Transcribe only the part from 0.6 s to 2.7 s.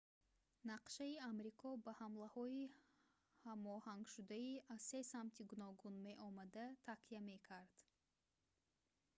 нақшаи амрико ба ҳамлаҳои